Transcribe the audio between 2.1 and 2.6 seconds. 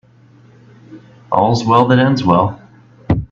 well.